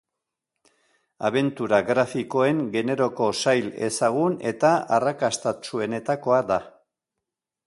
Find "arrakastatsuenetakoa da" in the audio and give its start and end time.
4.99-6.63